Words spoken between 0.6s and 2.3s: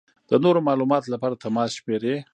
معلومات لپاره د تماس شمېرې: